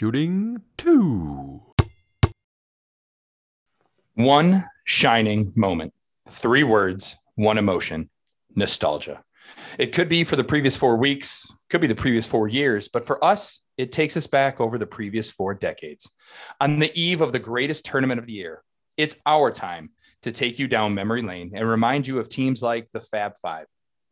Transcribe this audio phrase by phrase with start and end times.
[0.00, 1.60] Shooting two.
[4.14, 5.92] One shining moment,
[6.26, 8.08] three words, one emotion
[8.56, 9.22] nostalgia.
[9.78, 13.04] It could be for the previous four weeks, could be the previous four years, but
[13.04, 16.10] for us, it takes us back over the previous four decades.
[16.62, 18.62] On the eve of the greatest tournament of the year,
[18.96, 19.90] it's our time
[20.22, 23.66] to take you down memory lane and remind you of teams like the Fab Five,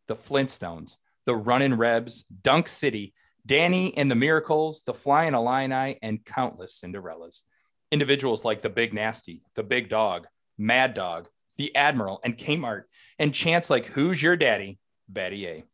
[0.06, 3.14] the Flintstones, the Runnin' Rebs, Dunk City,
[3.48, 7.42] Danny and the Miracles, the Flying Illini, and countless Cinderellas.
[7.90, 10.26] Individuals like the Big Nasty, the Big Dog,
[10.58, 12.82] Mad Dog, the Admiral, and Kmart,
[13.18, 14.78] and chants like Who's Your Daddy?
[15.08, 15.64] Batty A.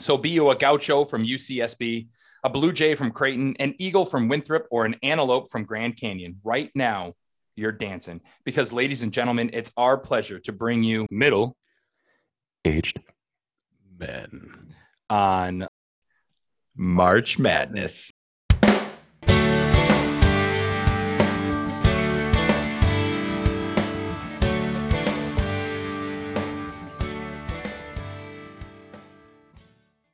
[0.00, 2.08] So be you a gaucho from UCSB,
[2.44, 6.40] a blue jay from Creighton, an eagle from Winthrop, or an antelope from Grand Canyon.
[6.42, 7.12] Right now,
[7.56, 8.22] you're dancing.
[8.44, 11.58] Because, ladies and gentlemen, it's our pleasure to bring you middle
[12.64, 13.02] Aged
[13.98, 14.74] men.
[15.10, 15.68] on
[16.74, 18.10] March Madness.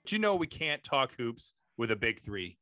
[0.04, 2.56] Do you know we can't talk hoops with a big three?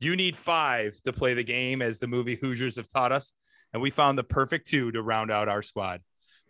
[0.00, 3.32] You need five to play the game, as the movie Hoosiers have taught us.
[3.72, 6.00] And we found the perfect two to round out our squad.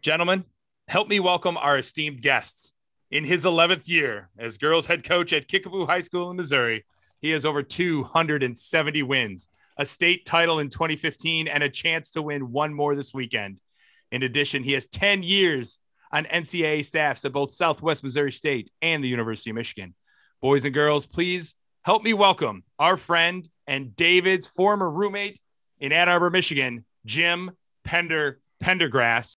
[0.02, 0.44] Gentlemen,
[0.86, 2.74] help me welcome our esteemed guests.
[3.10, 6.84] In his 11th year as girls head coach at Kickapoo High School in Missouri,
[7.20, 12.50] he has over 270 wins, a state title in 2015, and a chance to win
[12.50, 13.58] one more this weekend.
[14.10, 15.78] In addition, he has 10 years
[16.12, 19.94] on NCAA staffs at both Southwest Missouri State and the University of Michigan.
[20.40, 25.38] Boys and girls, please help me welcome our friend and David's former roommate
[25.78, 27.50] in Ann Arbor, Michigan, Jim
[27.84, 29.34] Pender Pendergrass.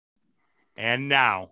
[0.75, 1.51] And now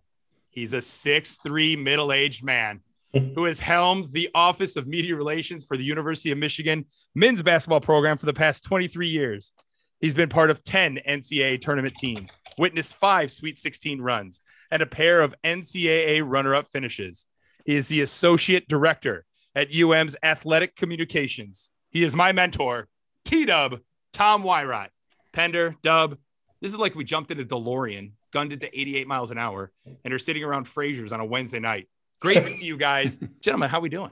[0.54, 2.82] he's a six-three middle-aged man
[3.14, 7.82] who has helmed the Office of Media Relations for the University of Michigan men's basketball
[7.82, 9.52] program for the past 23 years.
[10.00, 14.88] He's been part of 10 NCAA tournament teams, witnessed five Sweet 16 runs, and a
[14.88, 17.26] pair of NCAA runner up finishes.
[17.66, 19.26] He is the associate director
[19.56, 21.72] at UM's Athletic Communications.
[21.92, 22.90] He is my mentor,
[23.24, 23.80] T Dub,
[24.12, 24.90] Tom Wywrot.
[25.34, 26.18] Pender, Dub,
[26.62, 29.72] this is like we jumped into DeLorean, gunned it to 88 miles an hour,
[30.04, 31.88] and are sitting around Fraser's on a Wednesday night.
[32.20, 33.20] Great to see you guys.
[33.42, 34.12] Gentlemen, how we doing?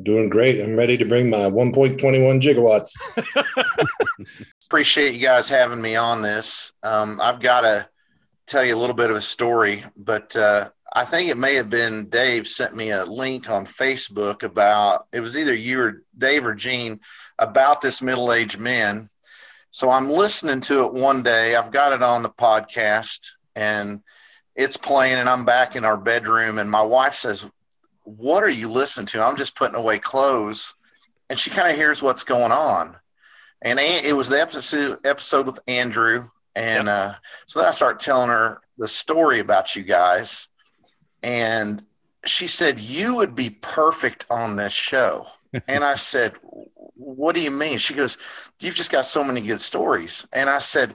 [0.00, 0.60] Doing great.
[0.60, 1.98] I'm ready to bring my 1.21
[2.40, 2.92] gigawatts.
[4.66, 6.72] appreciate you guys having me on this.
[6.82, 7.88] Um, I've got to
[8.46, 11.70] tell you a little bit of a story, but uh, I think it may have
[11.70, 16.44] been Dave sent me a link on Facebook about it was either you or Dave
[16.44, 17.00] or Gene
[17.38, 19.10] about this middle aged men.
[19.70, 21.56] So I'm listening to it one day.
[21.56, 24.02] I've got it on the podcast and
[24.54, 27.48] it's playing, and I'm back in our bedroom, and my wife says,
[28.04, 29.22] What are you listening to?
[29.22, 30.74] I'm just putting away clothes.
[31.30, 32.96] And she kind of hears what's going on
[33.64, 36.94] and it was the episode episode with Andrew, and yep.
[36.94, 37.14] uh,
[37.46, 40.48] so then I start telling her the story about you guys,
[41.22, 41.82] and
[42.26, 45.26] she said you would be perfect on this show,
[45.66, 48.18] and I said, "What do you mean?" She goes,
[48.60, 50.94] "You've just got so many good stories," and I said,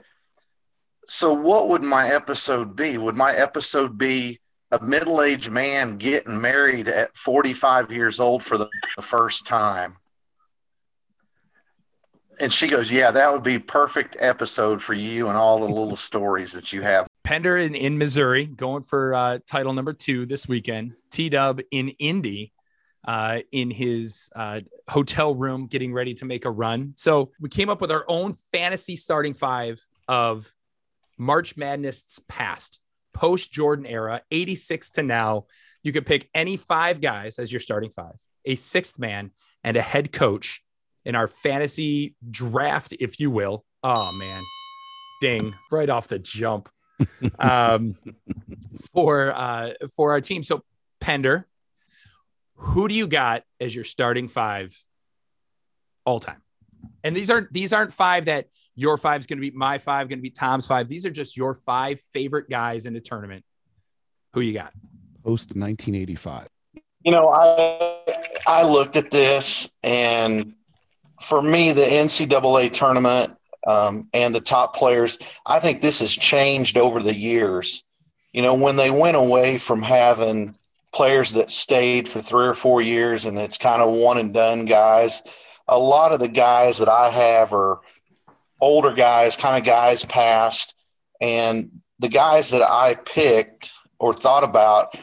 [1.10, 2.98] "So what would my episode be?
[2.98, 4.40] Would my episode be?"
[4.72, 9.96] A middle aged man getting married at 45 years old for the, the first time
[12.40, 15.96] and she goes, "Yeah, that would be perfect episode for you and all the little
[16.10, 20.48] stories that you have." Pender in, in Missouri going for uh, title number two this
[20.48, 20.94] weekend.
[21.10, 22.52] T Dub in Indy
[23.06, 26.94] uh, in his uh, hotel room getting ready to make a run.
[26.96, 30.52] So we came up with our own fantasy starting five of
[31.20, 32.80] March Madness past,
[33.12, 35.44] post Jordan era, 86 to now.
[35.82, 38.16] You could pick any five guys as your starting five,
[38.46, 39.30] a sixth man,
[39.62, 40.62] and a head coach
[41.04, 43.66] in our fantasy draft, if you will.
[43.82, 44.42] Oh man,
[45.20, 46.70] ding right off the jump
[47.38, 47.96] um,
[48.94, 50.42] for uh, for our team.
[50.42, 50.62] So
[51.00, 51.46] Pender,
[52.54, 54.74] who do you got as your starting five
[56.06, 56.40] all time?
[57.04, 60.08] And these aren't these aren't five that your five is going to be my five,
[60.08, 60.88] going to be Tom's five.
[60.88, 63.44] These are just your five favorite guys in the tournament.
[64.34, 64.72] Who you got?
[65.24, 66.48] Post 1985.
[67.04, 68.16] You know, I
[68.46, 70.54] I looked at this and
[71.20, 73.36] for me, the NCAA tournament
[73.66, 77.84] um, and the top players, I think this has changed over the years.
[78.32, 80.56] You know, when they went away from having
[80.92, 84.64] players that stayed for three or four years and it's kind of one and done
[84.64, 85.22] guys,
[85.70, 87.80] a lot of the guys that I have are
[88.60, 90.74] older guys, kind of guys past.
[91.20, 94.98] And the guys that I picked or thought about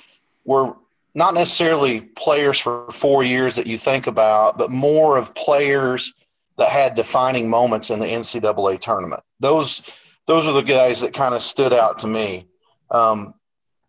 [0.46, 0.76] were
[1.16, 6.14] not necessarily players for four years that you think about, but more of players
[6.58, 9.22] that had defining moments in the NCAA tournament.
[9.40, 9.90] Those
[10.26, 12.48] those are the guys that kind of stood out to me.
[12.92, 13.34] Um,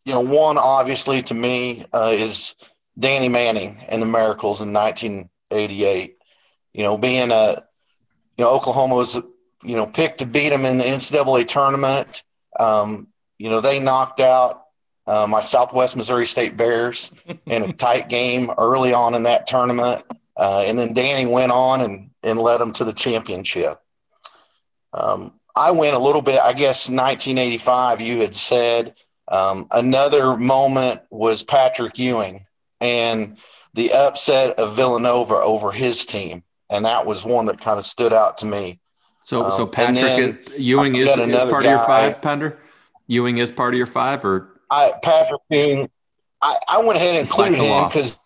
[0.04, 2.54] you know, one obviously to me uh, is
[2.98, 6.17] Danny Manning and the Miracles in 1988.
[6.78, 7.64] You know, being a
[8.36, 12.22] you know Oklahoma was you know picked to beat them in the NCAA tournament.
[12.56, 14.62] Um, you know, they knocked out
[15.04, 17.10] uh, my Southwest Missouri State Bears
[17.46, 20.04] in a tight game early on in that tournament.
[20.36, 23.80] Uh, and then Danny went on and, and led them to the championship.
[24.92, 28.94] Um, I went a little bit, I guess, 1985, you had said.
[29.26, 32.46] Um, another moment was Patrick Ewing
[32.80, 33.38] and
[33.74, 36.44] the upset of Villanova over his team.
[36.70, 38.80] And that was one that kind of stood out to me.
[39.24, 42.58] So, Um, so Patrick, Ewing is, is part of your five, Pender?
[43.06, 45.88] Ewing is part of your five, or I Patrick Ewing,
[46.40, 48.18] I, I went ahead and Despite included him because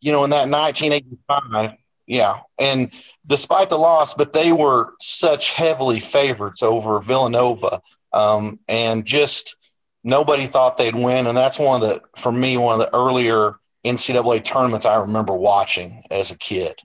[0.00, 2.90] you know in that 1985, yeah, and
[3.26, 7.82] despite the loss, but they were such heavily favorites over Villanova,
[8.12, 9.56] um, and just
[10.04, 13.56] nobody thought they'd win, and that's one of the for me one of the earlier
[13.84, 16.80] NCAA tournaments I remember watching as a kid.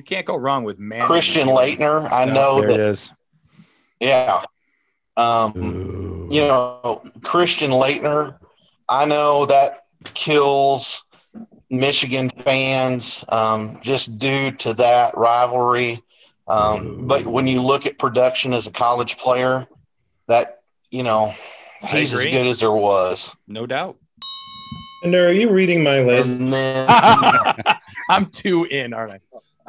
[0.00, 1.04] You can't go wrong with man.
[1.04, 3.12] Christian Laettner, I Yeah, know there it that, is.
[4.00, 4.44] yeah.
[5.14, 5.52] Um,
[6.30, 8.38] you know, Christian Laettner,
[8.88, 11.04] I know that kills
[11.68, 16.02] Michigan fans um, just due to that rivalry.
[16.48, 19.66] Um, but when you look at production as a college player,
[20.28, 21.34] that, you know,
[21.86, 23.36] he's as good as there was.
[23.46, 23.98] No doubt.
[25.04, 26.38] And are you reading my list?
[26.38, 26.88] And then,
[28.08, 29.20] I'm too in, aren't I?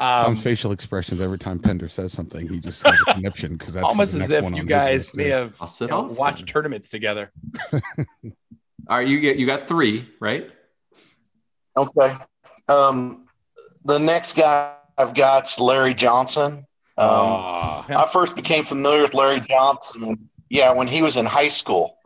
[0.01, 3.71] Um, Tom's facial expressions every time Pender says something, he just has a conniption because
[3.71, 5.29] that's almost as if you guys may too.
[5.29, 7.31] have you know, watched tournaments together.
[7.71, 7.81] all
[8.89, 10.49] right, you get you got three, right?
[11.77, 12.17] okay.
[12.67, 13.27] Um,
[13.85, 16.65] the next guy I've got's Larry Johnson.
[16.97, 21.47] Um, Oh, I first became familiar with Larry Johnson, yeah, when he was in high
[21.47, 21.97] school.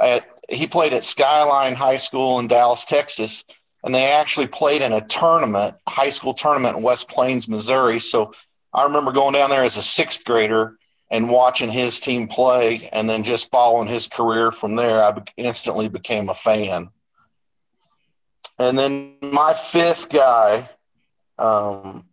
[0.00, 3.44] At he played at Skyline High School in Dallas, Texas,
[3.84, 7.98] and they actually played in a tournament, high school tournament in West Plains, Missouri.
[7.98, 8.32] So
[8.72, 10.78] I remember going down there as a sixth grader
[11.10, 15.04] and watching his team play, and then just following his career from there.
[15.04, 16.88] I instantly became a fan.
[18.58, 20.70] And then my fifth guy,
[21.38, 22.06] um,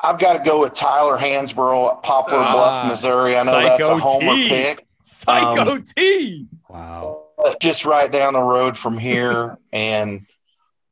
[0.00, 3.36] I've got to go with Tyler Hansbrough at Poplar Bluff, Missouri.
[3.36, 4.48] I know that's a homer T.
[4.48, 6.46] pick, Psycho um, T.
[6.68, 7.23] Wow.
[7.60, 9.58] Just right down the road from here.
[9.72, 10.26] and,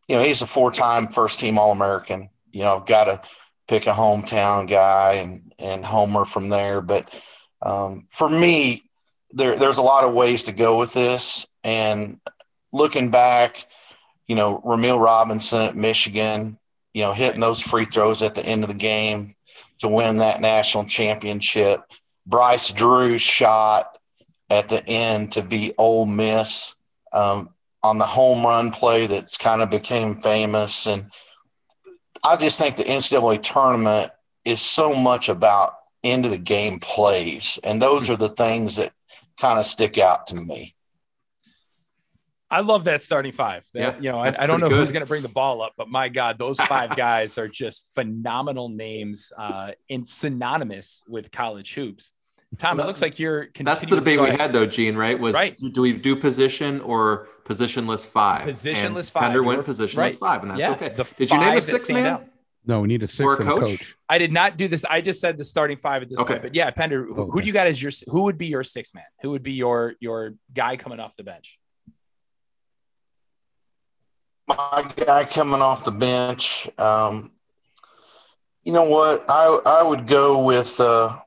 [0.08, 2.28] you know, he's a four time first team All American.
[2.52, 3.22] You know, I've got to
[3.68, 6.80] pick a hometown guy and, and homer from there.
[6.80, 7.12] But
[7.62, 8.84] um, for me,
[9.32, 11.46] there, there's a lot of ways to go with this.
[11.64, 12.20] And
[12.72, 13.66] looking back,
[14.26, 16.58] you know, Rumeal Robinson at Michigan,
[16.92, 19.34] you know, hitting those free throws at the end of the game
[19.78, 21.82] to win that national championship.
[22.26, 23.91] Bryce Drew's shot
[24.52, 26.76] at the end to beat Ole Miss
[27.12, 27.48] um,
[27.82, 30.86] on the home run play that's kind of became famous.
[30.86, 31.10] And
[32.22, 34.12] I just think the NCAA tournament
[34.44, 37.58] is so much about end of the game plays.
[37.64, 38.92] And those are the things that
[39.40, 40.74] kind of stick out to me.
[42.50, 43.66] I love that starting five.
[43.72, 45.62] That- Yeah, you know, I, I don't know pretty who's going to bring the ball
[45.62, 51.30] up, but my God, those five guys are just phenomenal names uh, and synonymous with
[51.30, 52.12] college hoops.
[52.58, 53.48] Tom, it looks like you're.
[53.58, 54.94] That's the debate we had though, Gene.
[54.96, 55.18] Right?
[55.18, 55.56] Was Right.
[55.72, 58.46] do we do position or positionless five?
[58.46, 59.22] Positionless and five.
[59.22, 60.14] Pender went were- positionless right.
[60.14, 60.88] five, and that's Yeah, okay.
[60.90, 62.06] the Did you name a that six man?
[62.06, 62.24] out.
[62.64, 63.60] No, we need a six Or a and coach?
[63.80, 63.94] coach.
[64.08, 64.84] I did not do this.
[64.84, 66.34] I just said the starting five at this Okay.
[66.34, 66.42] point.
[66.42, 68.94] But yeah, Pender, who, who do you got as your who would be your six
[68.94, 69.02] man?
[69.22, 71.58] Who would be your your guy coming off the bench?
[74.46, 76.68] my guy coming off the bench.
[76.78, 77.32] Um,
[78.62, 79.24] you know what?
[79.28, 81.18] I I would go with uh,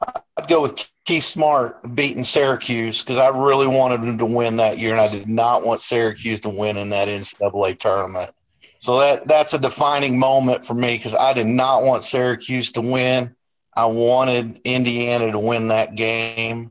[0.00, 4.78] I'd go with Keith Smart beating Syracuse because I really wanted him to win that
[4.78, 8.30] year, and I did not want Syracuse to win in that NCAA tournament.
[8.78, 12.80] So that that's a defining moment for me because I did not want Syracuse to
[12.80, 13.34] win.
[13.74, 16.70] I wanted Indiana to win that game,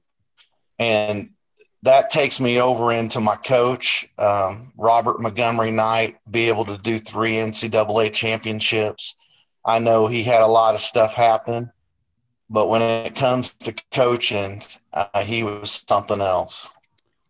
[0.80, 1.30] and
[1.84, 6.98] that takes me over into my coach, um, Robert Montgomery Knight, be able to do
[6.98, 9.16] three NCAA championships.
[9.66, 11.72] I know he had a lot of stuff happen,
[12.54, 14.62] but when it comes to coaching,
[14.94, 16.70] uh, he was something else.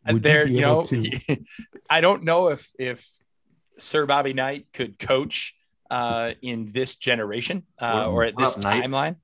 [0.06, 1.38] And Would you there, be you, know, to-
[1.90, 3.08] I don't know if if
[3.80, 5.56] Sir Bobby Knight could coach
[5.90, 8.84] uh, in this generation uh, or at this Knight?
[8.84, 9.16] timeline.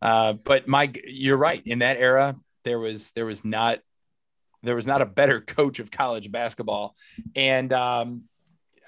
[0.00, 1.60] Uh, but Mike, you're right.
[1.66, 2.34] In that era,
[2.64, 3.80] there was there was not
[4.62, 6.96] there was not a better coach of college basketball,
[7.36, 8.22] and um,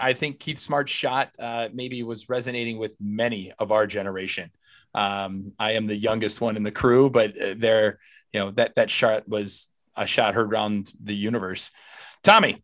[0.00, 4.50] I think Keith Smart's shot uh, maybe was resonating with many of our generation.
[4.94, 7.98] Um, I am the youngest one in the crew, but uh, there,
[8.32, 11.70] you know, that that shot was a shot heard around the universe.
[12.22, 12.62] Tommy,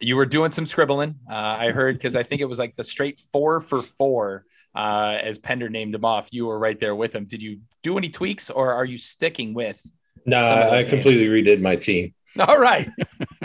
[0.00, 1.16] you were doing some scribbling.
[1.28, 4.44] Uh, I heard because I think it was like the straight four for four
[4.74, 6.28] uh, as Pender named him off.
[6.32, 7.24] You were right there with him.
[7.24, 9.84] Did you do any tweaks, or are you sticking with?
[10.26, 12.14] No, I completely redid my team.
[12.38, 12.90] All right.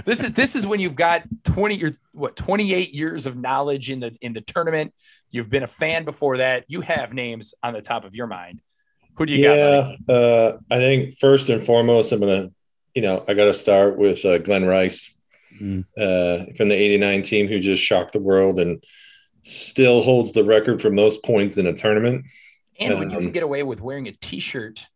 [0.06, 4.00] This is this is when you've got 20 or what 28 years of knowledge in
[4.00, 4.94] the in the tournament.
[5.30, 6.66] You've been a fan before that.
[6.68, 8.62] You have names on the top of your mind.
[9.16, 9.58] Who do you got?
[9.58, 12.52] yeah, uh, I think first and foremost, I'm gonna,
[12.94, 15.16] you know, I got to start with uh, Glen Rice
[15.60, 15.86] Mm.
[15.98, 18.84] uh, from the '89 team, who just shocked the world and
[19.44, 22.26] still holds the record for most points in a tournament.
[22.80, 24.88] And when you um, can get away with wearing a t-shirt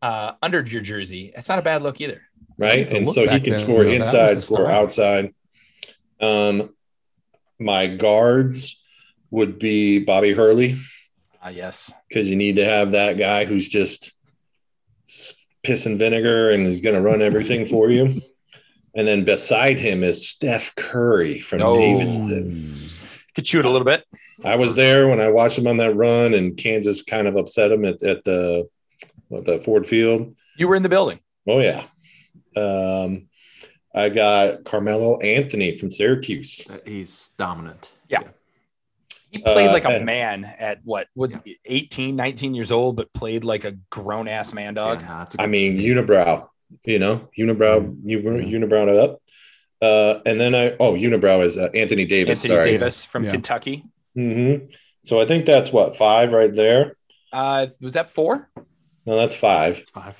[0.00, 2.22] uh, under your jersey, it's not a bad look either.
[2.58, 2.90] Right?
[2.92, 5.34] And so he can then, score you know, inside, score outside.
[6.20, 6.74] Um,
[7.58, 8.82] my guards
[9.30, 10.76] would be Bobby Hurley
[11.44, 11.92] Uh, yes.
[12.08, 14.12] because you need to have that guy who's just
[15.06, 18.22] s- piss and vinegar and is going to run everything for you.
[18.94, 21.76] And then beside him is Steph Curry from Oh.
[21.76, 22.80] Davidson.
[23.34, 24.04] Could shoot a little bit.
[24.44, 27.70] I was there when I watched him on that run, and Kansas kind of upset
[27.70, 28.68] him at, at the
[29.28, 30.34] what, the Ford Field.
[30.56, 31.20] You were in the building.
[31.46, 31.84] Oh yeah.
[32.56, 33.28] Um,
[33.94, 36.64] I got Carmelo Anthony from Syracuse.
[36.70, 37.90] Uh, He's dominant.
[38.08, 38.22] Yeah.
[39.30, 42.96] He played Uh, like a and- man at what was he, 18, 19 years old,
[42.96, 45.00] but played like a grown ass man dog.
[45.00, 46.48] Yeah, no, it's a I good- mean, unibrow.
[46.84, 49.22] You know, unibrow, you unibrow it up.
[49.80, 52.38] Uh, and then I oh unibrow is uh, Anthony Davis.
[52.44, 52.70] Anthony sorry.
[52.72, 53.30] Davis from Yeah.
[53.30, 53.84] Kentucky.
[54.14, 54.56] hmm
[55.02, 56.96] So I think that's what five right there.
[57.32, 58.48] Uh, was that four?
[59.04, 59.78] No, that's five.
[59.78, 60.16] it's five.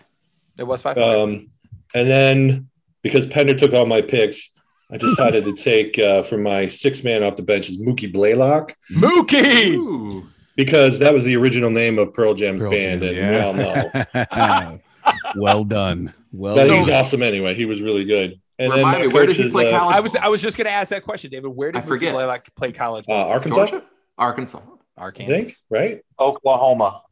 [0.58, 0.98] It was five.
[0.98, 1.50] Um,
[1.96, 2.68] and then
[3.02, 4.50] because Pender took all my picks,
[4.90, 8.74] I decided to take uh, for my six man off the bench is Mookie Blaylock
[8.92, 9.74] Mookie.
[9.74, 10.26] Ooh.
[10.56, 14.78] because that was the original name of Pearl Jam's Pearl band, Jam, and we all
[14.78, 14.78] know.
[15.36, 16.12] well done.
[16.32, 16.78] Well But done.
[16.78, 17.54] he's awesome anyway.
[17.54, 18.40] He was really good.
[18.58, 19.96] And Remind my me, where did coach he is, play uh, college?
[19.96, 21.48] I was I was just gonna ask that question, David.
[21.48, 22.10] Where did I Mookie.
[22.12, 23.04] Blaylock play college?
[23.08, 23.84] Uh, Arkansas, Georgia?
[24.16, 24.60] Arkansas.
[24.96, 25.34] Arkansas.
[25.36, 26.00] think, right?
[26.18, 27.02] Oklahoma.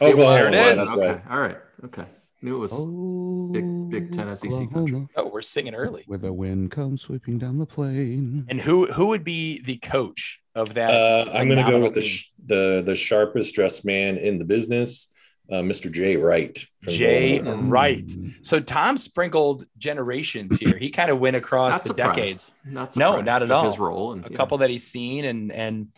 [0.00, 0.34] Oklahoma.
[0.34, 0.78] There it is.
[0.78, 1.06] that's Okay.
[1.08, 1.22] right.
[1.30, 1.58] All right.
[1.84, 2.06] Okay.
[2.44, 3.52] Knew it was.
[3.52, 5.06] Big- Big Ten SEC country.
[5.16, 6.04] Oh, we're singing early.
[6.06, 8.44] With the wind comes sweeping down the plain.
[8.48, 10.90] And who who would be the coach of that?
[10.90, 14.44] Uh, I'm going to go with the, sh- the the sharpest dressed man in the
[14.44, 15.12] business,
[15.50, 15.90] uh, Mr.
[15.90, 16.58] Jay Wright.
[16.86, 17.66] Jay Villanova.
[17.68, 18.06] Wright.
[18.06, 18.44] Mm.
[18.44, 20.76] So Tom sprinkled generations here.
[20.76, 22.16] He kind of went across the surprised.
[22.16, 22.52] decades.
[22.66, 23.64] Not No, not at all.
[23.70, 24.36] His role and A yeah.
[24.36, 25.88] couple that he's seen and and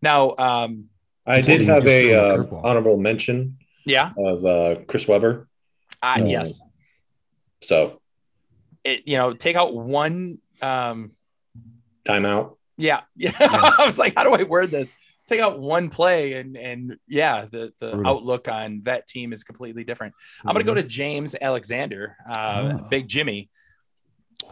[0.00, 0.86] now um
[1.26, 5.46] I did have a uh, honorable mention yeah, of uh, Chris Webber.
[6.02, 6.26] Uh, No.
[6.26, 6.60] yes.
[7.62, 8.00] So
[8.84, 11.12] It, you know, take out one um
[12.04, 12.56] timeout.
[12.76, 13.02] yeah.
[13.16, 13.32] Yeah.
[13.38, 14.92] I was like, how do I word this?
[15.28, 18.06] Take out one play and and yeah, the the Brutal.
[18.12, 20.14] outlook on that team is completely different.
[20.44, 22.86] I'm gonna go to James Alexander, uh, Oh.
[22.90, 23.48] Big Jimmy.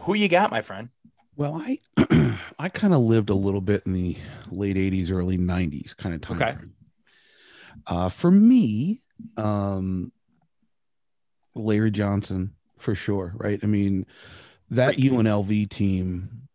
[0.03, 0.89] Who you got, my friend?
[1.35, 1.79] Well, I
[2.57, 4.15] I kind of lived a little bit in the
[4.49, 6.55] late '80s, early '90s kind of time Okay.
[7.87, 9.01] Uh, for me,
[9.37, 10.11] um,
[11.55, 13.59] Larry Johnson for sure, right?
[13.63, 14.05] I mean,
[14.69, 14.95] that.
[14.97, 16.47] UNLV team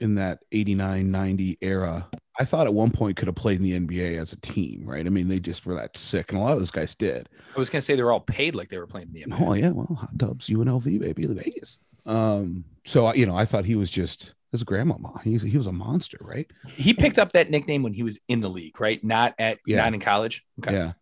[0.00, 2.08] in that 89 90 era,
[2.38, 5.06] I thought at one point could have played in the NBA as a team, right?
[5.06, 7.28] I mean, they just were that sick, and a lot of those guys did.
[7.54, 9.46] I was gonna say they were all paid like they were playing in the NBA.
[9.48, 11.78] Oh yeah, well, hot tubs, UNLV, baby, the Vegas.
[12.04, 15.20] Um, so I- you know, I thought he was just his grandmama.
[15.22, 16.50] He was, he was a monster, right?
[16.74, 19.02] He picked up that nickname when he was in the league, right?
[19.04, 19.76] Not at Yeah.
[19.78, 20.44] not in college.
[20.60, 20.72] Okay.
[20.74, 20.92] Yeah.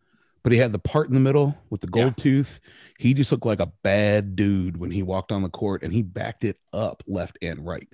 [0.42, 2.60] But he had the part in the middle with the gold tooth.
[2.98, 6.02] He just looked like a bad dude when he walked on the court and he
[6.02, 7.88] backed it up left and right.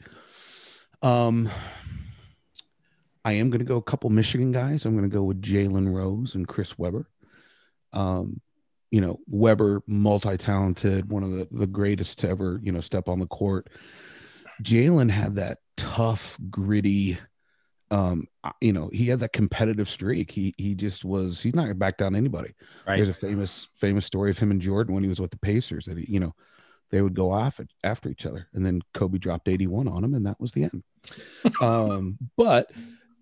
[1.02, 1.50] Um
[3.26, 4.84] I am going to go a couple Michigan guys.
[4.84, 7.08] I'm going to go with Jalen Rose and Chris Webber.
[7.92, 8.40] Um,
[8.92, 13.18] you know, Webber, multi-talented, one of the, the greatest to ever, you know, step on
[13.18, 13.68] the court.
[14.62, 17.18] Jalen had that tough, gritty,
[17.90, 18.26] um,
[18.61, 20.31] you know, he had that competitive streak.
[20.31, 21.40] He he just was.
[21.40, 22.55] He's not gonna back down to anybody.
[22.87, 22.97] Right.
[22.97, 25.87] There's a famous famous story of him and Jordan when he was with the Pacers
[25.87, 26.35] that he, you know
[26.90, 30.14] they would go off at, after each other, and then Kobe dropped 81 on him,
[30.14, 30.83] and that was the end.
[31.61, 32.71] um, but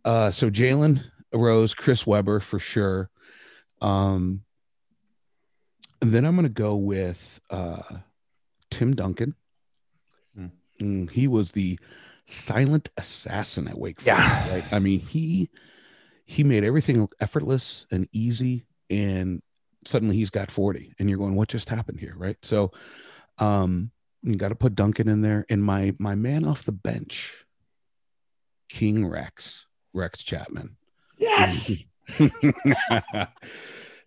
[0.04, 1.02] uh, so Jalen
[1.32, 3.10] Rose, Chris Webber for sure.
[3.80, 4.42] Um,
[6.00, 7.82] and then I'm gonna go with uh,
[8.70, 9.34] Tim Duncan.
[10.34, 10.46] Hmm.
[10.80, 11.78] Mm, he was the
[12.24, 14.44] silent assassin at Wake Yeah.
[14.46, 14.52] Forest.
[14.52, 14.72] Right?
[14.72, 15.50] I mean, he
[16.26, 19.42] he made everything look effortless and easy, and
[19.84, 22.14] suddenly he's got 40, and you're going, what just happened here?
[22.16, 22.36] Right.
[22.42, 22.72] So
[23.38, 23.90] um
[24.22, 25.44] you got to put Duncan in there.
[25.50, 27.44] And my my man off the bench,
[28.70, 30.76] King Rex, Rex Chapman.
[31.18, 31.84] Yes.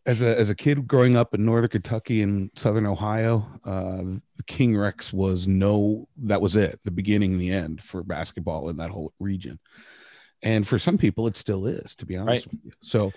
[0.08, 4.76] as a as a kid growing up in northern Kentucky and southern Ohio, uh, King
[4.78, 8.90] Rex was no that was it, the beginning and the end for basketball in that
[8.90, 9.60] whole region.
[10.42, 12.54] And for some people, it still is, to be honest Right.
[12.54, 12.72] with you.
[12.82, 13.12] So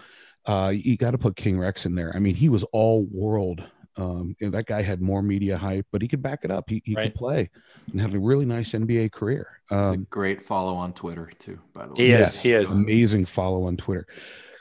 [0.47, 2.13] uh, you got to put King Rex in there.
[2.15, 3.63] I mean, he was all world.
[3.97, 6.71] Um, you that guy had more media hype, but he could back it up.
[6.71, 7.05] He, he Right.
[7.13, 7.51] could play
[7.93, 9.47] and had a really nice NBA career.
[9.71, 12.07] It's a Um, great follow on Twitter too, by the way.
[12.07, 12.41] He is.
[12.41, 12.71] He is.
[12.73, 14.07] amazing follow on Twitter.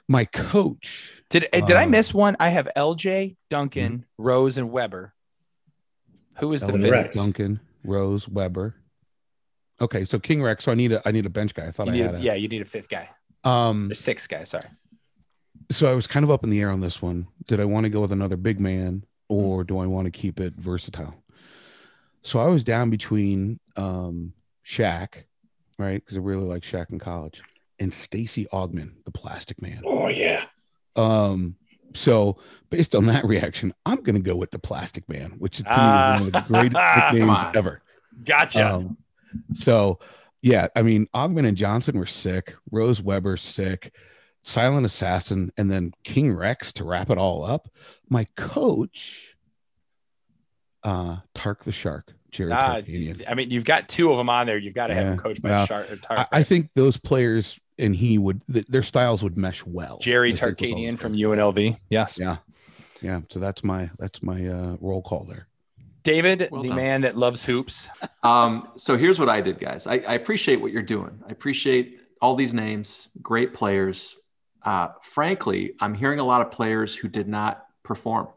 [0.10, 2.36] My coach, Did uh, did I Um, miss one?
[2.40, 5.14] I have LJ, Duncan, Rose, and Webber.
[6.40, 6.90] Who is the fifth?
[6.92, 7.16] Rex.
[7.16, 8.76] Duncan, Rose, Webber.
[9.82, 10.66] Okay, so King Rex.
[10.66, 11.68] So I need a I need a bench guy.
[11.68, 13.10] I thought You I need, had a yeah, you need a fifth guy.
[13.44, 14.44] Um, Or sixth guy.
[14.44, 14.64] Sorry.
[15.72, 17.28] so I was kind of up in the air on this one.
[17.48, 20.40] Did I want to go with another big man or do I want to keep
[20.40, 21.14] it versatile?
[22.22, 24.34] So I was down between um
[24.66, 25.24] Shaq,
[25.78, 26.04] right?
[26.04, 27.42] Because I really like Shaq in college,
[27.80, 29.82] and Stacey Augmon, the plastic man.
[29.86, 30.46] Oh yeah.
[30.96, 31.56] Um,
[31.94, 32.38] so
[32.70, 36.14] based on that reaction, I'm gonna go with the plastic man, which to me Ah.
[36.16, 37.82] is one of the greatest nicknames ever.
[38.24, 38.76] Gotcha.
[38.76, 38.98] Um,
[39.54, 40.00] so
[40.42, 42.56] yeah, I mean, Augmon and Johnson were sick.
[42.72, 43.94] Rose Webber sick.
[44.42, 47.70] Silent Assassin, and then King Rex to wrap it all up.
[48.10, 49.36] My coach,
[50.84, 53.22] uh, Tark the Shark, Jerry Ah, Tarkanian.
[53.28, 54.58] I mean, you've got two of them on there.
[54.58, 55.88] You've got to have Yeah, them coached by well, Shark.
[56.10, 59.98] I, I think those players and he would th- their styles would mesh well.
[60.00, 61.14] Jerry I think, with all Tarkanian from.
[61.14, 61.78] UNLV.
[61.90, 62.18] Yes.
[62.20, 62.38] Yeah,
[63.02, 63.22] yeah.
[63.30, 65.48] So that's my that's my uh, roll call there.
[66.04, 66.78] David, Well the done.
[66.78, 67.90] man that loves hoops.
[68.22, 69.88] Um, so here's what I did, guys.
[69.88, 71.24] I, I appreciate what you're doing.
[71.26, 74.18] I appreciate all these names, great players.
[74.62, 78.28] Uh, frankly, I'm hearing a lot of players who did not perform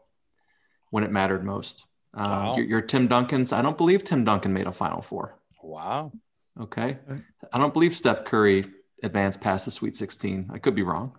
[0.91, 1.85] when it mattered most.
[2.13, 2.55] Um, Wow.
[2.55, 3.51] your, your Tim Duncans.
[3.51, 5.37] I don't believe Tim Duncan made a Final Four.
[5.61, 6.13] Wow.
[6.57, 6.97] Okay.
[7.11, 7.21] Okay.
[7.51, 8.63] I don't believe Steph Curry
[9.03, 10.49] advanced past the Sweet 16.
[10.51, 11.17] I could be wrong.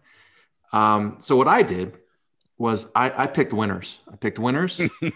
[0.73, 1.99] Um, so what I did
[2.59, 3.99] was I, I picked winners.
[4.11, 4.81] I picked winners.
[5.03, 5.13] uh,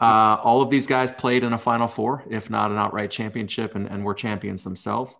[0.00, 3.88] all of these guys played in a Final Four, if not an outright championship, and,
[3.88, 5.16] and were champions themselves.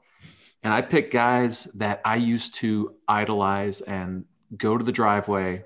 [0.62, 4.24] And I picked guys that I used to idolize and
[4.56, 5.64] go to the driveway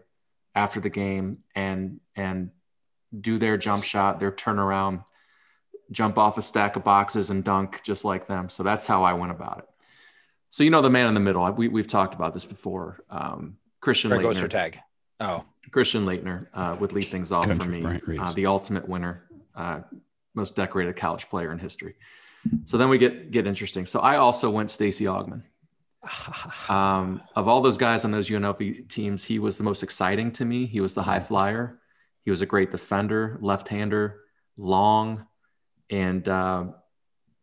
[0.55, 2.51] after the game and and
[3.19, 5.05] do their jump shot, their turnaround,
[5.91, 8.49] jump off a stack of boxes and dunk just like them.
[8.49, 9.70] So that's how I went about it.
[10.51, 11.51] So you know the man in the middle.
[11.53, 13.05] We, we've talked about this before.
[13.09, 14.53] Um, Christian Where goes your Laettner.
[14.53, 14.79] tag?
[15.21, 17.85] Oh, Christian Laettner uh, would lead things off for me.
[18.19, 19.81] Uh, the ultimate winner, uh,
[20.35, 21.95] most decorated college player in history.
[22.65, 23.87] So then we get get interesting.
[23.87, 25.43] So I also went Stacey Augmon.
[26.69, 30.45] Um, of all those guys on those UNLV teams, he was the most exciting to
[30.45, 30.65] me.
[30.65, 31.81] He was the high flyer.
[32.25, 34.21] He was a great defender, left-hander,
[34.57, 35.27] long,
[35.91, 36.67] and uh,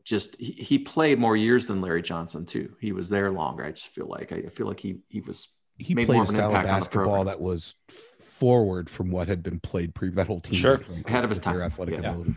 [0.08, 2.74] just he, he played more years than Larry Johnson too.
[2.80, 3.65] He was there longer.
[3.65, 6.28] I just feel like I feel like he he was He Made played more a
[6.28, 7.26] of an style impact on the basketball program.
[7.26, 7.76] that was
[8.22, 10.54] forward from what had been played pre that whole team.
[10.54, 10.82] Sure.
[11.06, 11.62] Ahead of his time.
[11.62, 12.12] Athletic Yeah.
[12.12, 12.36] ability.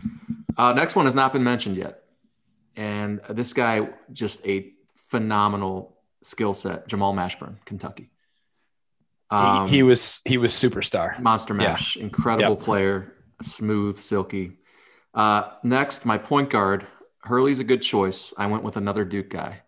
[0.57, 2.03] Uh, next one has not been mentioned yet.
[2.75, 4.73] And this guy, just a
[5.09, 6.87] phenomenal skill set.
[6.87, 8.09] Jamal Mashburn, Kentucky.
[9.29, 11.17] Um, he, he was he was superstar.
[11.21, 11.69] monster yeah.
[11.69, 14.57] mash, incredible player, smooth, silky.
[15.13, 16.85] Uh, next, my point guard,
[17.23, 18.33] Hurley's a good choice.
[18.37, 19.61] I went with another Duke guy.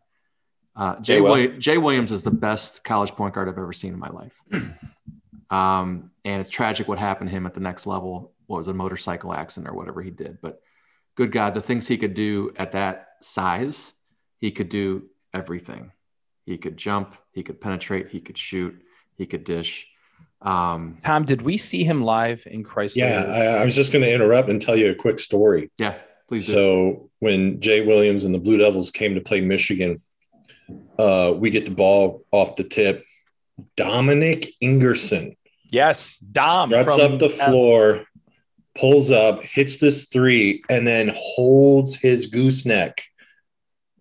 [0.76, 1.32] Uh, Jay, Jay Will.
[1.32, 4.42] Willi- Jay Williams is the best college point guard I've ever seen in my life.
[5.50, 8.34] um, and it's tragic what happened to him at the next level.
[8.48, 10.40] What was it, a motorcycle accident or whatever he did?
[10.42, 10.62] But
[11.16, 13.94] good God, the things he could do at that size,
[14.40, 15.92] he could do everything.
[16.46, 18.82] He could jump, he could penetrate, he could shoot,
[19.16, 19.88] he could dish.
[20.42, 22.98] Um, Tom, did we see him live in Crisler?
[22.98, 25.72] Yeah, I, I was just going to interrupt and tell you a quick story.
[25.78, 25.96] yeah,
[26.28, 26.54] please do.
[26.54, 30.02] So when Jay Williams and the Blue Devils came to play Michigan,
[30.98, 33.06] uh, we get the ball off the tip.
[33.76, 35.36] Dommanic Ingerson
[35.74, 38.06] yes, Dom struts up the floor,
[38.76, 43.02] pulls up, hits this three, and then holds his gooseneck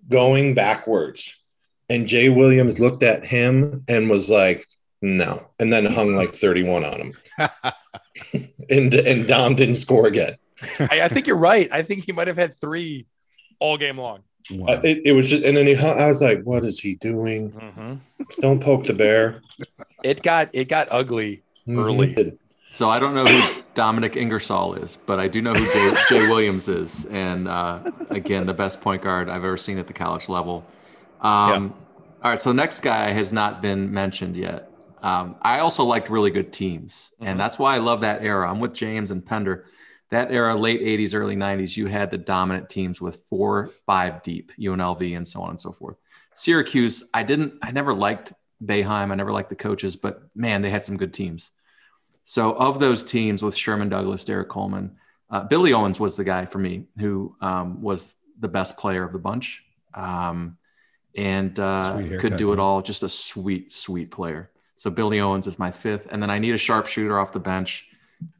[0.08, 1.42] going backwards.
[1.88, 4.66] And Jay Williams looked at him and was like,
[5.00, 7.12] no, and then hung like 31 on him.
[8.70, 10.36] and and Dom didn't score again.
[10.78, 11.68] I, I think you're right.
[11.72, 13.06] I think he might have had three
[13.58, 14.20] all game long.
[14.50, 14.74] Wow.
[14.74, 17.52] Uh, it, it was just, and then he, I was like, what is he doing?
[17.52, 17.98] Mhm.
[18.40, 19.40] Don't poke the bear.
[20.02, 21.42] It got it got ugly.
[21.68, 21.78] Mm-hmm.
[21.78, 22.38] Early.
[22.72, 26.28] So I don't know who Dominic Ingersoll is, but I do know who Jay, Jay
[26.28, 30.28] Williams is, and uh, again, the best point guard I've ever seen at the college
[30.28, 30.64] level.
[31.20, 31.74] Um,
[32.24, 34.70] All right, so the next guy has not been mentioned yet.
[35.02, 37.26] Um, I also liked really good teams, Mhm.
[37.28, 38.50] and that's why I love that era.
[38.50, 39.66] I'm with James and Pender.
[40.12, 44.52] That era, late 80s, early 90s, you had the dominant teams with four, five deep,
[44.60, 45.96] UNLV, and so on and so forth.
[46.34, 49.10] Syracuse, I didn't, I never liked Boeheim.
[49.10, 51.50] I never liked the coaches, but man, they had some good teams.
[52.24, 54.96] So, of those teams with Sherman Douglas, Derrick Coleman,
[55.30, 59.14] uh, Billy Owens was the guy for me who um, was the best player of
[59.14, 60.58] the bunch um,
[61.16, 62.82] and uh, could do it all.
[62.82, 64.50] Just a sweet, sweet player.
[64.76, 66.08] So, Billy Owens is my fifth.
[66.12, 67.86] And then I need a sharpshooter off the bench.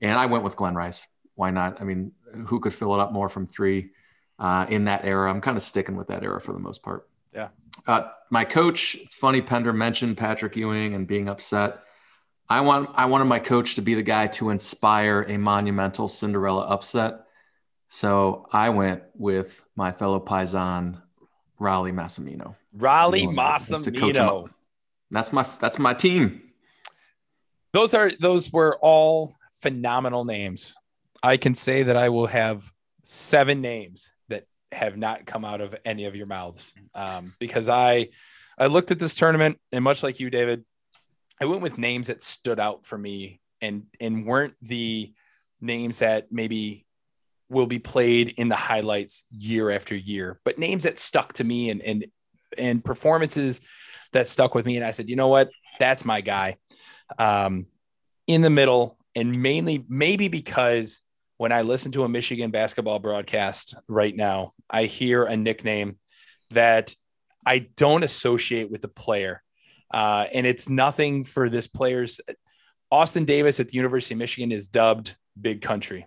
[0.03, 1.81] And I went with Glen Rice why not?
[1.81, 2.13] I mean,
[2.47, 3.91] who could fill it up more from three
[4.39, 5.31] uh, in that era?
[5.31, 7.09] I'm kind of sticking with that era for the most part.
[7.33, 7.49] Yeah.
[7.87, 11.83] Uh, my coach, it's funny, Pender mentioned Patrick Ewing and being upset.
[12.49, 16.67] I want I wanted my coach to be the guy to inspire a monumental Cinderella
[16.67, 17.21] upset.
[17.89, 21.01] So I went with my fellow Paisan,
[21.61, 22.57] Rollie Massimino.
[22.77, 24.51] Rollie Massimino.
[25.11, 26.43] That's my that's my team.
[27.73, 30.75] Those are those were all phenomenal names.
[31.23, 32.71] I can say that I will have
[33.05, 38.09] seven names that have not come out of any of your mouths um, because I
[38.59, 40.65] I looked at this tournament and much like you, David,
[41.41, 45.13] I went with names that stood out for me and and weren't the
[45.61, 46.87] names that maybe
[47.49, 51.71] will be played in the highlights year after year, but names that stuck to me
[51.71, 52.07] and and
[52.59, 53.61] and performances
[54.13, 54.77] that stuck with me.
[54.77, 56.57] And I said, you know what, that's my guy.
[57.19, 57.67] Um,
[58.27, 61.03] in the middle, and mainly maybe because
[61.43, 65.99] when I listen to a Michigan basketball broadcast right now, I hear a nickname
[66.51, 66.95] that
[67.45, 69.43] I don't associate with the player.
[69.93, 72.21] Uh, and it's nothing for this player's.
[72.93, 76.07] Austin Davis at the University of Michigan is dubbed Big Country.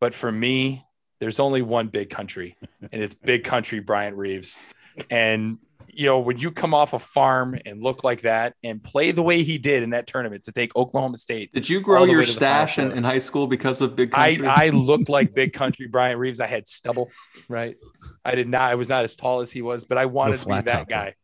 [0.00, 0.86] But for me,
[1.20, 2.56] there's only one big country,
[2.90, 4.58] and it's Big Country Bryant Reeves.
[5.10, 5.58] And
[5.94, 9.22] you know, when you come off a farm and look like that and play the
[9.22, 11.52] way he did in that tournament to take Oklahoma State.
[11.52, 14.46] Did you grow your stash in, in, high school because of big country?
[14.46, 16.40] I, I looked like big country Bryant Reeves.
[16.40, 17.10] I had stubble,
[17.48, 17.76] right?
[18.24, 20.46] I did not, I was not as tall as he was, but I wanted to
[20.46, 21.14] be that guy.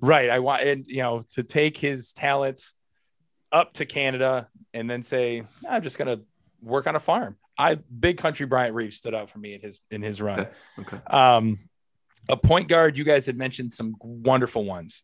[0.00, 0.30] Right.
[0.30, 2.74] I want, and you know, to take his talents
[3.52, 6.24] up to Canada and then say, I'm just going to
[6.62, 7.36] work on a farm.
[7.58, 10.40] I big country Bryant Reeves stood out for me in his, in his run.
[10.40, 10.50] Okay.
[10.80, 10.96] okay.
[11.06, 11.58] Um,
[12.28, 15.02] a point guard, you guys had mentioned some wonderful ones.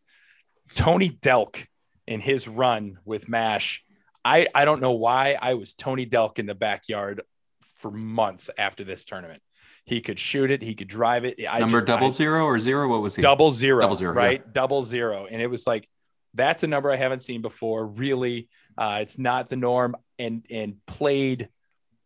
[0.75, 1.67] Tony Delk
[2.07, 3.83] in his run with MASH.
[4.25, 7.21] I, I don't know why I was Tony Delk in the backyard
[7.61, 9.41] for months after this tournament.
[9.85, 11.39] He could shoot it, he could drive it.
[11.49, 12.87] I Number just, double I, zero or zero?
[12.87, 13.21] What was he?
[13.21, 13.81] Double zero.
[13.81, 14.41] Double zero, right?
[14.45, 14.51] Yeah.
[14.53, 15.27] Double zero.
[15.29, 15.87] And it was like,
[16.33, 17.85] that's a number I haven't seen before.
[17.85, 21.49] Really, uh, it's not the norm, and and played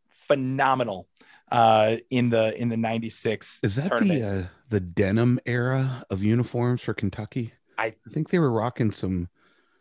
[0.10, 1.08] phenomenal
[1.52, 3.62] uh, in the in the '96.
[3.64, 4.22] Is that tournament.
[4.22, 7.54] the uh, the denim era of uniforms for Kentucky?
[7.78, 9.30] I, I think they were rocking some.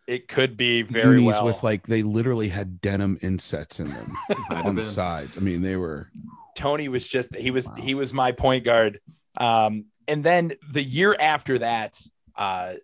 [0.07, 4.17] It could be very well with like they literally had denim insets in them
[4.51, 5.37] on the sides.
[5.37, 6.11] I mean, they were.
[6.57, 7.75] Tony was just he was wow.
[7.77, 9.01] he was my point guard.
[9.37, 11.95] Um, and then the year after that,
[12.37, 12.75] uh,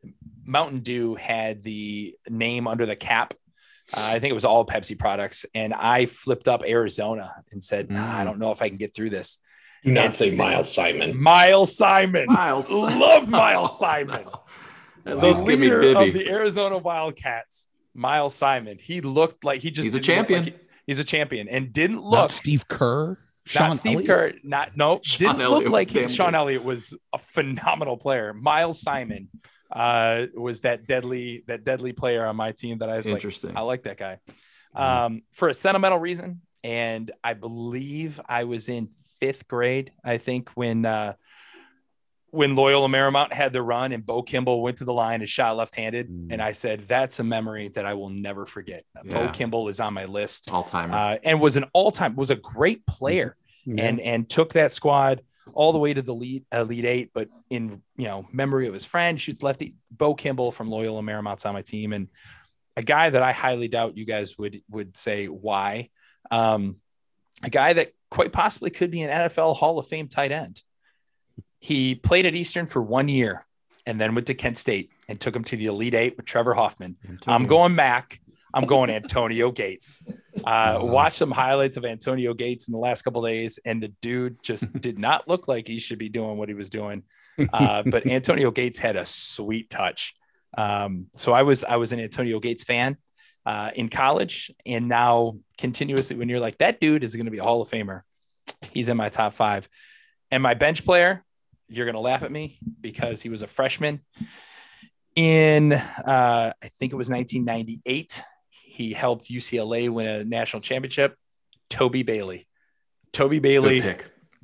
[0.45, 3.35] Mountain Dew had the name under the cap
[3.95, 5.45] uh, I think it was all Pepsi products.
[5.55, 8.25] And I flipped up Arizona and said, nah, I mm.
[8.25, 9.39] don't know if I can get through this.
[9.85, 11.21] Do not and say Miles Simon.
[11.21, 12.27] Miles Simon.
[12.29, 12.71] Miles.
[12.73, 14.27] Love Miles Simon.
[15.05, 16.09] At the least give me Bibby.
[16.09, 18.79] of the Arizona Wildcats, Miles Simon.
[18.81, 20.45] He looked like he just he's a champion.
[20.45, 23.19] Like he, he's a champion and didn't look not Steve Kerr.
[23.45, 24.07] Sean not Steve Elliott?
[24.07, 24.33] Kerr.
[24.45, 25.01] Not no.
[25.03, 28.33] Sean didn't Elliott look like he, Sean Elliott was a phenomenal player.
[28.33, 29.29] Miles Simon
[29.73, 33.51] uh, was that deadly that deadly player on my team that I was Interesting.
[33.51, 34.19] like, I like that guy.
[34.77, 34.83] Mm-hmm.
[34.83, 38.91] Um, for a sentimental reason, and I believe I was in
[39.23, 39.93] fifth grade.
[40.05, 41.13] I think when uh,
[42.31, 45.57] when Loyola Marymount had the run and Bo Kimble went to the line and shot
[45.57, 46.33] left-handed, mm.
[46.33, 48.83] and I said that's a memory that I will never forget.
[49.05, 49.27] Yeah.
[49.27, 52.37] Bo Kimble is on my list, all time, uh, and was an all-time was a
[52.37, 53.79] great player, mm-hmm.
[53.79, 55.23] and and took that squad
[55.55, 58.85] all the way to the lead elite eight, but in you know memory of his
[58.85, 59.77] friend, shoots lefty.
[59.93, 62.09] Bo Kimble from Loyola Marymount's on my team, and
[62.77, 65.91] a guy that I highly doubt you guys would would say why.
[66.33, 66.77] Um,
[67.43, 70.63] a guy that quite possibly could be an NFL Hall of Fame tight end.
[71.59, 73.47] He played at Eastern for one year
[73.87, 76.55] and then went to Kent State and took him to the Elite Eight with Trevor
[76.55, 76.97] Huffman.
[77.09, 77.37] Antonio.
[77.37, 78.21] I'm going Mac.
[78.55, 79.99] I'm going Antonio Gates.
[80.45, 84.43] Uh, watched some highlights of Antonio Gates in the last couple days, and the dude
[84.43, 87.03] just did not look like he should be doing what he was doing.
[87.53, 90.15] Uh, but Antonio Gates had a sweet touch.
[90.57, 92.99] Um, so I was I was an Antonio Gates fan
[93.47, 97.39] uh, in college, and now continuously when you're like that dude is going to be
[97.39, 98.03] a Hall of Famer,
[98.73, 99.69] he's in my top five.
[100.31, 101.25] And my bench player,
[101.69, 104.01] you're going to laugh at me because he was a freshman
[105.15, 108.23] in uh, I think it was 1998
[108.73, 111.15] he helped UCLA win a national championship.
[111.69, 112.47] Toby Bailey.
[113.13, 113.97] Toby Good Bailey,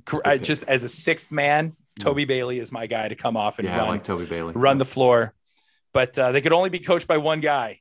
[0.05, 3.59] cr- uh, just as a sixth man, Toby Bailey is my guy to come off
[3.59, 4.53] and Yeah, I run like Toby Bailey.
[4.55, 5.33] run the floor.
[5.95, 7.81] But uh, they could only be coached by one guy,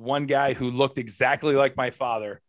[0.00, 2.40] one guy who looked exactly like my father,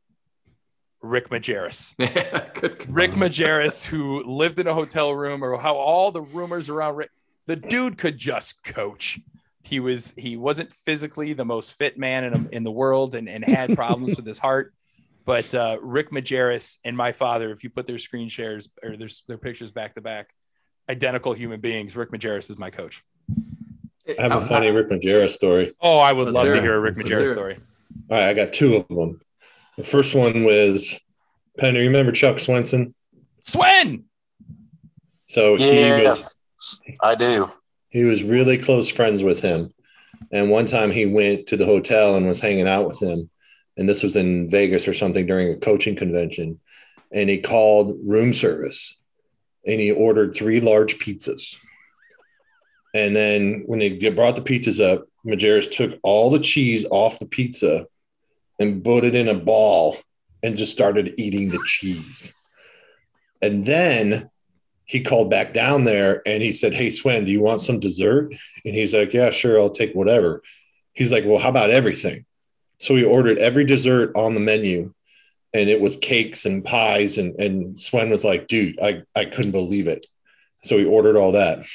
[1.02, 1.96] Rick Majerus.
[2.54, 2.90] Good.
[2.90, 7.12] Rick Majerus, who lived in a hotel room, or how all the rumors around Rick,
[7.48, 9.20] the dude could just coach.
[9.64, 13.44] He was he wasn't physically the most fit man in, in the world, and, and
[13.44, 14.74] had problems with his heart.
[15.26, 19.10] But uh, Rick Majerus and my father, if you put their screen shares or their
[19.28, 20.34] their pictures back to back,
[20.90, 21.96] identical human beings.
[21.96, 23.04] Rick Majerus is my coach.
[24.20, 25.74] I have a funny Rick Majerus story.
[25.82, 27.58] Oh, I would Let's love hear to hear a Rick Let's Majerus story.
[28.10, 29.20] All right, I got two of them.
[29.78, 31.00] The first one was
[31.58, 31.80] Penny.
[31.80, 32.94] You remember Chuck Swenson?
[33.44, 34.06] Swen.
[35.28, 36.04] So he Yeah.
[36.10, 36.26] was
[37.02, 37.50] I do.
[37.90, 39.74] he was really close friends with him.
[40.32, 43.30] And one time he went to the hotel and was hanging out with him.
[43.78, 46.60] And this was in Vegas or something during a coaching convention.
[47.12, 49.02] And he called room service
[49.66, 51.56] and he ordered three large pizzas.
[52.94, 57.26] And then when they brought the pizzas up, Majerus took all the cheese off the
[57.26, 57.88] pizza
[58.60, 59.98] and put it in a ball
[60.44, 62.34] and just started eating the cheese.
[63.42, 64.30] And then
[64.86, 68.34] he called back down there and he said, Hey, Swen, do you want some dessert?
[68.66, 70.42] And he's like, Yeah, sure, I'll take whatever.
[70.94, 72.26] He's like, Well, how about everything?
[72.80, 74.94] So he ordered every dessert on the menu
[75.54, 77.18] and it was cakes and pies.
[77.18, 80.06] And, and Swen was like, Dude, I, I couldn't believe it.
[80.64, 81.66] So he ordered all that.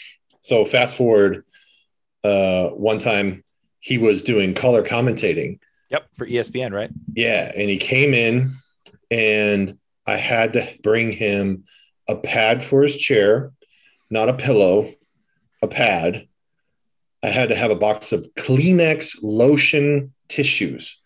[0.46, 1.44] So fast forward,
[2.22, 3.42] uh, one time
[3.80, 5.58] he was doing color commentating
[5.90, 6.88] Yep, for ESPN, right?
[7.16, 8.52] yeah, and he came in,
[9.10, 11.64] and I had to bring him
[12.06, 13.50] a pad for his chair,
[14.08, 14.94] not a pillow,
[15.62, 16.28] a pad.
[17.24, 21.00] I had to have a box of Kleenex lotion tissues.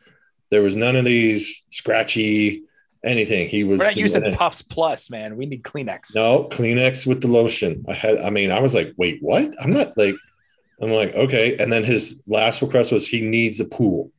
[0.50, 2.64] There was none of these scratchy
[3.04, 3.48] anything.
[3.48, 5.36] He was We're not using demanding- Puffs Plus, man.
[5.36, 6.14] We need Kleenex.
[6.14, 7.84] no Kleenex with the lotion.
[7.88, 9.52] I had, I mean, I was like, wait, what?
[9.62, 10.14] I'm not like,
[10.82, 11.56] I'm like, okay.
[11.58, 14.10] And then his last request was he needs a pool.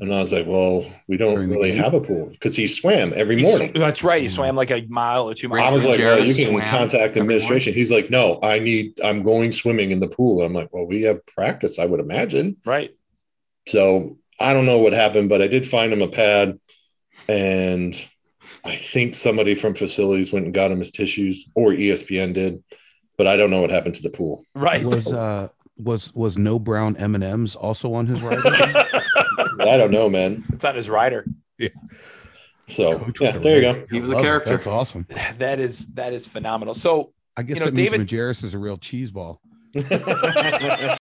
[0.00, 3.12] And I was like, well, we don't During really have a pool because he swam
[3.14, 3.72] every He morning.
[3.74, 4.20] sw- that's right.
[4.22, 5.70] He swam like a mile or two miles.
[5.70, 7.72] I was like, well, you can contact administration.
[7.74, 10.42] He's like, no, I need, I'm going swimming in the pool.
[10.42, 12.56] I'm like, well, we have practice, I would imagine.
[12.64, 12.90] right.
[13.68, 16.58] So I don't know what happened, but I did find him a pad.
[17.28, 17.94] And
[18.64, 22.62] I think somebody from facilities went and got him his tissues, or ESPN did.
[23.18, 24.44] But I don't know what happened to the pool.
[24.54, 24.84] Right.
[24.84, 28.42] Was uh was was no brown M and M's also on his rider?
[29.60, 30.44] I don't know, man.
[30.52, 31.26] it's on his rider.
[32.68, 33.86] So yeah, with a there you go.
[33.90, 34.26] He was a Love it.
[34.26, 34.50] character.
[34.52, 35.06] That's awesome.
[35.38, 36.74] That is that is phenomenal.
[36.74, 39.40] So I guess You know, that means David- Majerus is a real cheese ball.